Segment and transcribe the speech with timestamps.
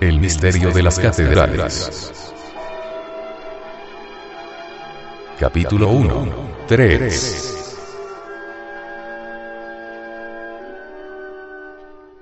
[0.00, 2.10] El misterio de las catedrales.
[5.38, 6.34] Capítulo 1.
[6.66, 7.56] 3.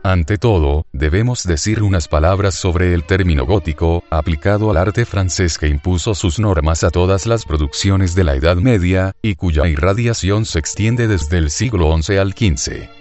[0.02, 5.68] Ante todo, debemos decir unas palabras sobre el término gótico, aplicado al arte francés que
[5.68, 10.58] impuso sus normas a todas las producciones de la Edad Media, y cuya irradiación se
[10.58, 12.97] extiende desde el siglo XI al XV.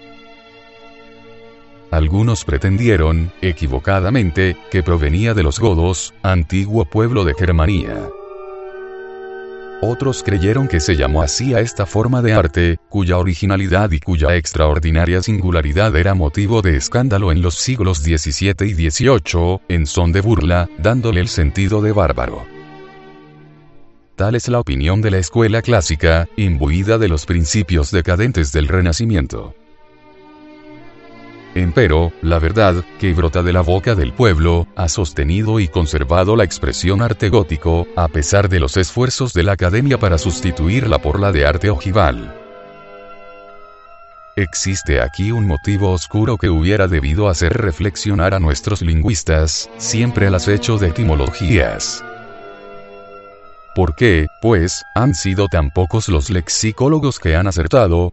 [1.90, 8.10] Algunos pretendieron, equivocadamente, que provenía de los godos, antiguo pueblo de Germanía.
[9.80, 14.34] Otros creyeron que se llamó así a esta forma de arte, cuya originalidad y cuya
[14.34, 20.20] extraordinaria singularidad era motivo de escándalo en los siglos XVII y XVIII, en son de
[20.20, 22.44] burla, dándole el sentido de bárbaro.
[24.16, 29.54] Tal es la opinión de la escuela clásica, imbuida de los principios decadentes del Renacimiento.
[31.54, 36.44] Empero, la verdad, que brota de la boca del pueblo, ha sostenido y conservado la
[36.44, 41.32] expresión arte gótico, a pesar de los esfuerzos de la academia para sustituirla por la
[41.32, 42.34] de arte ojival.
[44.36, 50.34] Existe aquí un motivo oscuro que hubiera debido hacer reflexionar a nuestros lingüistas, siempre al
[50.36, 52.04] acecho de etimologías.
[53.74, 58.12] ¿Por qué, pues, han sido tan pocos los lexicólogos que han acertado,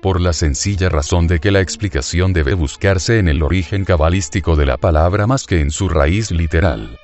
[0.00, 4.66] por la sencilla razón de que la explicación debe buscarse en el origen cabalístico de
[4.66, 6.98] la palabra más que en su raíz literal.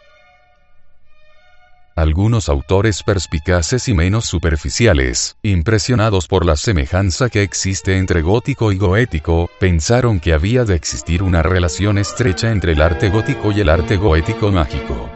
[1.97, 8.78] Algunos autores perspicaces y menos superficiales, impresionados por la semejanza que existe entre gótico y
[8.78, 13.69] goético, pensaron que había de existir una relación estrecha entre el arte gótico y el
[13.69, 15.09] arte goético mágico.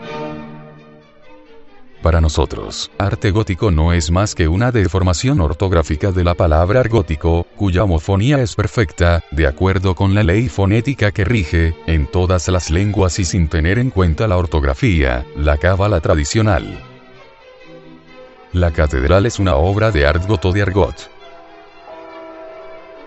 [2.03, 7.45] Para nosotros, arte gótico no es más que una deformación ortográfica de la palabra argótico,
[7.57, 12.71] cuya homofonía es perfecta, de acuerdo con la ley fonética que rige, en todas las
[12.71, 16.85] lenguas y sin tener en cuenta la ortografía, la cábala tradicional.
[18.53, 21.18] La catedral es una obra de Artgoto de Argot.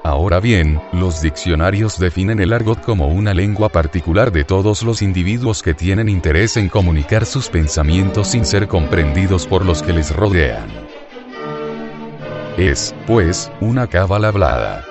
[0.03, 5.61] Ahora bien, los diccionarios definen el argot como una lengua particular de todos los individuos
[5.61, 10.67] que tienen interés en comunicar sus pensamientos sin ser comprendidos por los que les rodean.
[12.57, 14.90] Es, pues, una cábala hablada.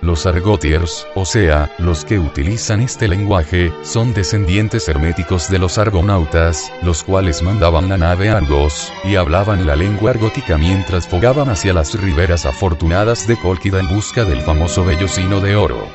[0.00, 6.72] Los argotiers, o sea, los que utilizan este lenguaje, son descendientes herméticos de los argonautas,
[6.82, 12.00] los cuales mandaban la nave Argos, y hablaban la lengua argótica mientras fogaban hacia las
[12.00, 15.88] riberas afortunadas de Colquida en busca del famoso vellocino de oro.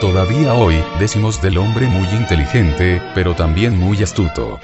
[0.00, 4.58] Todavía hoy, decimos del hombre muy inteligente, pero también muy astuto.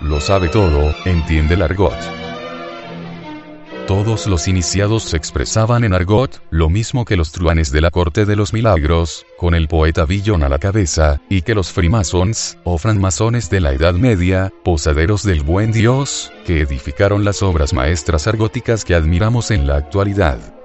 [0.00, 1.96] Lo sabe todo, entiende el argot.
[3.86, 8.26] Todos los iniciados se expresaban en argot, lo mismo que los truanes de la corte
[8.26, 12.76] de los milagros, con el poeta Villon a la cabeza, y que los freemasons, o
[12.76, 18.84] francmasones de la Edad Media, posaderos del buen Dios, que edificaron las obras maestras argóticas
[18.84, 20.59] que admiramos en la actualidad.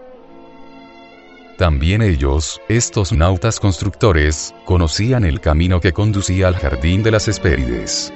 [1.57, 8.11] También ellos, estos nautas constructores, conocían el camino que conducía al jardín de las Hespérides.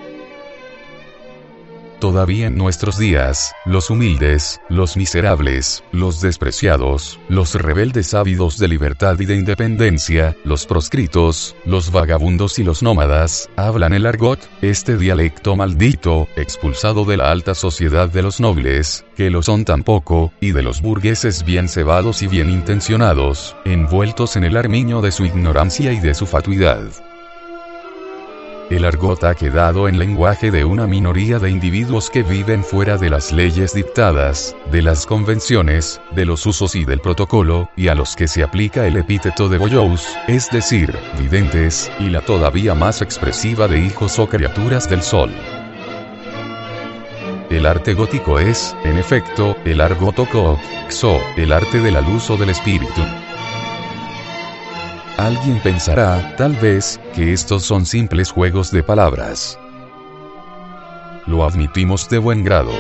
[2.00, 9.20] Todavía en nuestros días, los humildes, los miserables, los despreciados, los rebeldes ávidos de libertad
[9.20, 15.58] y de independencia, los proscritos, los vagabundos y los nómadas, hablan el argot, este dialecto
[15.58, 20.64] maldito, expulsado de la alta sociedad de los nobles, que lo son tampoco, y de
[20.64, 26.00] los burgueses bien cebados y bien intencionados, envueltos en el armiño de su ignorancia y
[26.00, 27.09] de su fatuidad.
[28.70, 33.10] El argot ha quedado en lenguaje de una minoría de individuos que viven fuera de
[33.10, 38.16] las leyes dictadas, de las convenciones, de los usos y del protocolo, y a los
[38.16, 43.68] que se aplica el epíteto de boyous, es decir, videntes, y la todavía más expresiva
[43.68, 45.32] de hijos o criaturas del sol.
[47.50, 52.38] El arte gótico es, en efecto, el argotoco, xo, el arte de la luz o
[52.38, 53.02] del espíritu.
[55.20, 59.60] Alguien pensará, tal vez, que estos son simples juegos de palabras.
[61.28, 62.72] Lo admitimos de buen grado.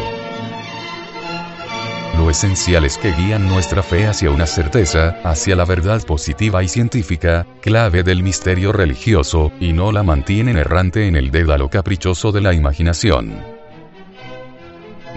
[2.17, 6.69] Lo o esenciales que guían nuestra fe hacia una certeza, hacia la verdad positiva y
[6.69, 12.39] científica, clave del misterio religioso, y no la mantienen errante en el dédalo caprichoso de
[12.39, 13.43] la imaginación.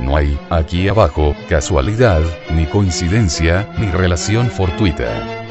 [0.01, 5.42] No hay, aquí abajo, casualidad, ni coincidencia, ni relación fortuita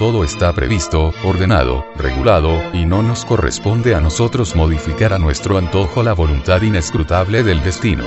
[0.00, 6.02] todo está previsto, ordenado, regulado, y no nos corresponde a nosotros modificar a nuestro antojo
[6.02, 8.06] la voluntad inescrutable del destino.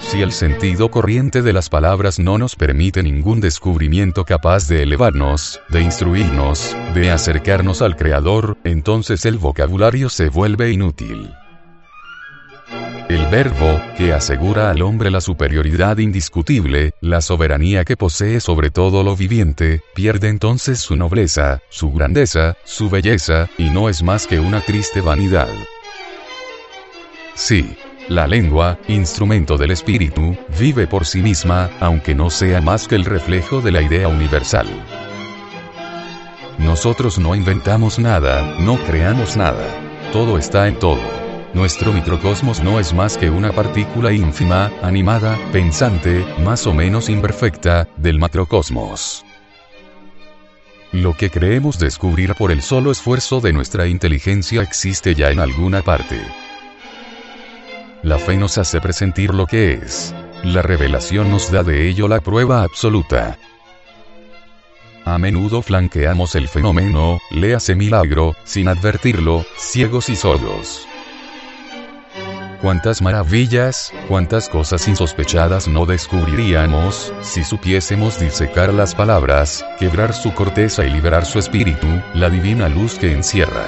[0.00, 5.58] Si el sentido corriente de las palabras no nos permite ningún descubrimiento capaz de elevarnos,
[5.70, 11.30] de instruirnos, de acercarnos al Creador, entonces el vocabulario se vuelve inútil.
[13.08, 19.02] El verbo, que asegura al hombre la superioridad indiscutible, la soberanía que posee sobre todo
[19.02, 24.40] lo viviente, pierde entonces su nobleza, su grandeza, su belleza, y no es más que
[24.40, 25.48] una triste vanidad.
[27.34, 27.76] Sí.
[28.08, 33.06] La lengua, instrumento del espíritu, vive por sí misma, aunque no sea más que el
[33.06, 34.66] reflejo de la idea universal.
[36.58, 39.64] Nosotros no inventamos nada, no creamos nada.
[40.12, 41.23] Todo está en todo.
[41.54, 47.86] Nuestro microcosmos no es más que una partícula ínfima, animada, pensante, más o menos imperfecta,
[47.96, 49.24] del macrocosmos.
[50.90, 55.82] Lo que creemos descubrir por el solo esfuerzo de nuestra inteligencia existe ya en alguna
[55.82, 56.20] parte.
[58.02, 60.12] La fe nos hace presentir lo que es.
[60.42, 63.38] La revelación nos da de ello la prueba absoluta.
[65.04, 70.88] A menudo flanqueamos el fenómeno, léase milagro, sin advertirlo, ciegos y sordos.
[72.64, 80.82] Cuántas maravillas, cuántas cosas insospechadas no descubriríamos, si supiésemos disecar las palabras, quebrar su corteza
[80.86, 83.66] y liberar su espíritu, la divina luz que encierra.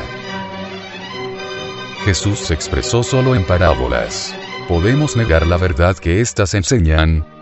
[2.07, 4.35] Jesús se expresó solo en parábolas.
[4.67, 7.36] ¿Podemos negar la verdad que éstas enseñan?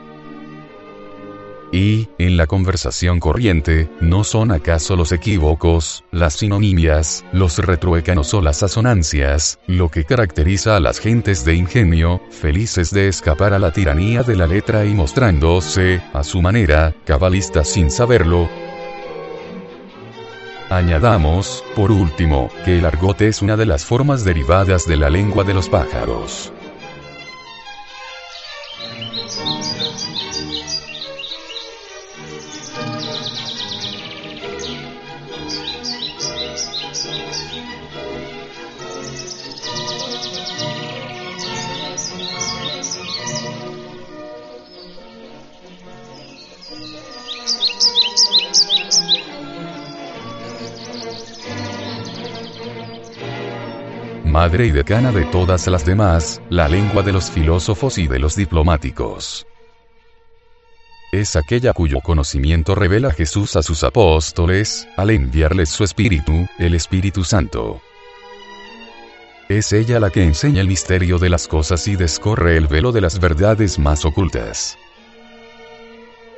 [1.75, 8.41] Y, en la conversación corriente, ¿no son acaso los equívocos, las sinonimias, los retruécanos o
[8.41, 13.73] las asonancias, lo que caracteriza a las gentes de ingenio, felices de escapar a la
[13.73, 18.49] tiranía de la letra y mostrándose, a su manera, cabalistas sin saberlo,
[20.71, 25.44] Añadamos, por último, que el argot es una de las formas derivadas de la lengua
[25.44, 26.53] de los pájaros.
[54.35, 58.35] Madre y decana de todas las demás, la lengua de los filósofos y de los
[58.35, 59.46] diplomáticos.
[61.12, 67.23] Es aquella cuyo conocimiento revela Jesús a sus apóstoles, al enviarles su Espíritu, el Espíritu
[67.23, 67.81] Santo.
[69.49, 73.02] Es ella la que enseña el misterio de las cosas y descorre el velo de
[73.02, 74.76] las verdades más ocultas.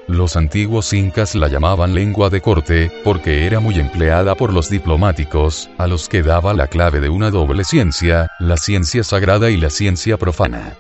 [0.09, 5.69] Los antiguos incas la llamaban lengua de corte, porque era muy empleada por los diplomáticos,
[5.79, 9.69] a los que daba la clave de una doble ciencia, la ciencia sagrada y la
[9.69, 10.75] ciencia profana.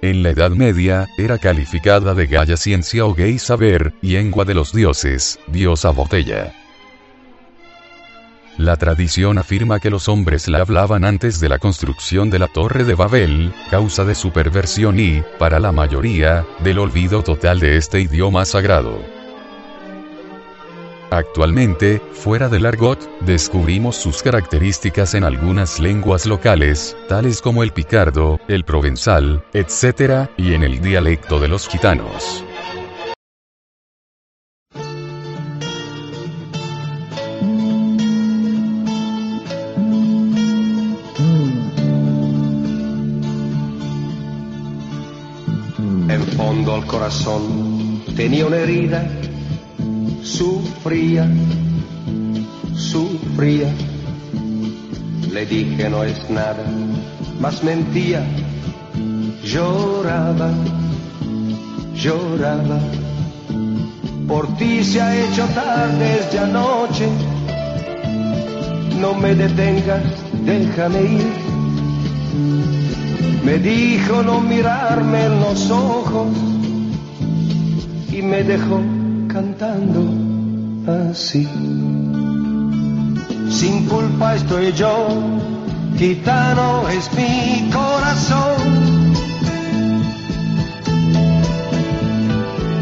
[0.00, 4.54] En la Edad Media, era calificada de gaya ciencia o gay saber, y lengua de
[4.54, 6.52] los dioses, diosa botella.
[8.58, 12.84] La tradición afirma que los hombres la hablaban antes de la construcción de la Torre
[12.84, 18.00] de Babel, causa de su perversión y, para la mayoría, del olvido total de este
[18.00, 19.00] idioma sagrado.
[21.10, 28.38] Actualmente, fuera del argot, descubrimos sus características en algunas lenguas locales, tales como el picardo,
[28.48, 32.44] el provenzal, etc., y en el dialecto de los gitanos.
[46.86, 49.04] Corazón tenía una herida,
[50.22, 51.28] sufría,
[52.74, 53.72] sufría.
[55.32, 56.64] Le dije no es nada,
[57.40, 58.22] más mentía,
[59.44, 60.50] lloraba,
[61.94, 62.80] lloraba.
[64.28, 67.08] Por ti se ha hecho tarde desde anoche,
[69.00, 70.02] no me detengas,
[70.44, 71.32] déjame ir.
[73.44, 76.28] Me dijo no mirarme en los ojos
[78.12, 78.80] y me dejó
[79.28, 80.02] cantando
[81.10, 81.48] así.
[83.50, 85.08] Sin culpa estoy yo,
[85.96, 89.14] gitano es mi corazón.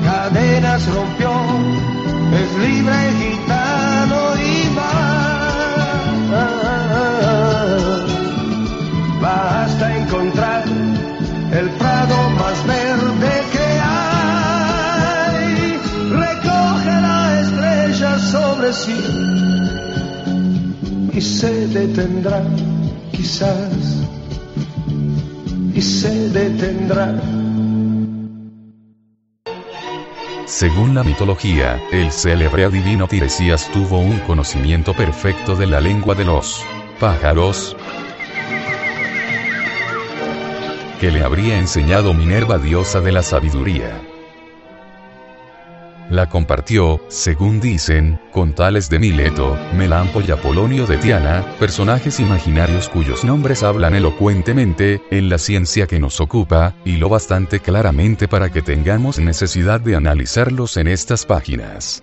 [0.04, 1.32] Cadenas rompió,
[2.40, 3.49] es libre gitano
[21.72, 22.42] detendrá
[23.12, 24.06] quizás
[25.74, 27.14] y se detendrá.
[30.46, 36.24] Según la mitología, el célebre adivino Tiresias tuvo un conocimiento perfecto de la lengua de
[36.24, 36.62] los
[36.98, 37.76] pájaros,
[41.00, 44.09] que le habría enseñado Minerva diosa de la sabiduría.
[46.10, 52.88] La compartió, según dicen, con Tales de Mileto, Melampo y Apolonio de Tiana, personajes imaginarios
[52.88, 58.50] cuyos nombres hablan elocuentemente, en la ciencia que nos ocupa, y lo bastante claramente para
[58.50, 62.02] que tengamos necesidad de analizarlos en estas páginas.